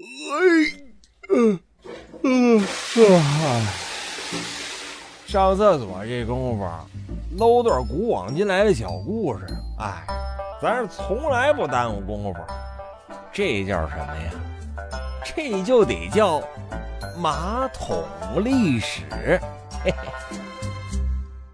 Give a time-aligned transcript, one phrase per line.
[0.00, 0.06] 哎，
[1.34, 1.58] 嗯
[2.22, 3.66] 嗯啊！
[5.26, 6.70] 上厕所这功夫，
[7.36, 9.44] 搂段古往今来的小故事。
[9.80, 10.06] 哎，
[10.62, 12.40] 咱是从来不耽误功夫。
[13.32, 14.30] 这叫什么呀？
[15.24, 16.40] 这就得叫
[17.18, 18.04] 马桶
[18.44, 19.02] 历史。
[19.84, 20.08] 嘿嘿。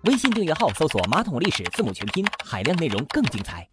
[0.03, 3.67] 微信订阅号搜索“马桶历史”字母全拼，海量内容更精彩。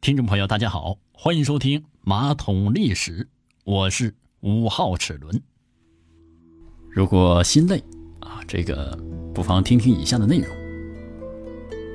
[0.00, 3.24] 听众朋友，大家好，欢迎收听《马桶历史》，
[3.66, 5.42] 我是五号齿轮。
[6.88, 7.82] 如果心累
[8.20, 8.96] 啊，这个
[9.34, 10.46] 不妨听听以下的内容。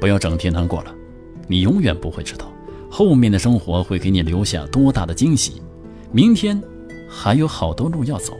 [0.01, 0.93] 不要整天难过了，
[1.47, 2.51] 你永远不会知道
[2.89, 5.61] 后面的生活会给你留下多大的惊喜。
[6.11, 6.61] 明天
[7.09, 8.33] 还有好多路要走，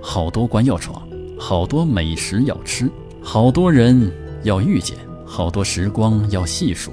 [0.00, 1.02] 好多关要闯，
[1.36, 2.88] 好多美食要吃，
[3.20, 4.08] 好多人。
[4.44, 6.92] 要遇见好多时光要细数，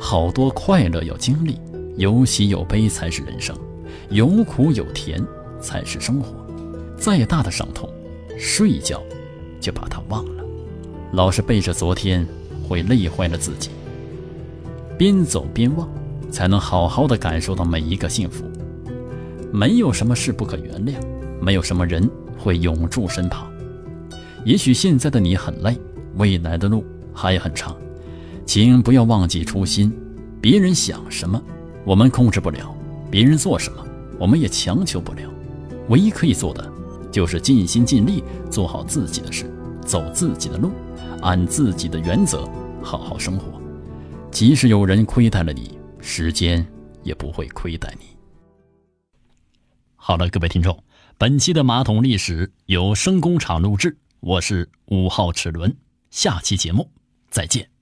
[0.00, 1.56] 好多快乐要经历，
[1.96, 3.56] 有喜有悲才是人生，
[4.10, 5.22] 有苦有甜
[5.60, 6.46] 才是生活。
[6.96, 7.88] 再大的伤痛，
[8.38, 9.02] 睡觉
[9.60, 10.44] 就把它忘了。
[11.12, 12.26] 老是背着昨天，
[12.68, 13.70] 会累坏了自己。
[14.96, 15.88] 边走边忘，
[16.30, 18.44] 才能好好的感受到每一个幸福。
[19.52, 20.94] 没有什么事不可原谅，
[21.40, 23.50] 没有什么人会永驻身旁。
[24.44, 25.76] 也许现在的你很累。
[26.16, 27.76] 未来的路还很长，
[28.44, 29.92] 请不要忘记初心。
[30.40, 31.40] 别人想什么，
[31.84, 32.74] 我们控制不了；
[33.10, 33.86] 别人做什么，
[34.18, 35.30] 我们也强求不了。
[35.88, 36.70] 唯一可以做的，
[37.10, 40.70] 就是尽心尽力做好自己的事，走自己的路，
[41.22, 42.46] 按自己的原则
[42.82, 43.60] 好好生活。
[44.30, 46.66] 即使有人亏待了你，时间
[47.02, 48.06] 也不会亏待你。
[49.96, 50.82] 好了，各位听众，
[51.16, 55.74] 本期的马桶历史由声工厂录制，我是五号齿轮。
[56.10, 56.90] 下期节目
[57.30, 57.77] 再见。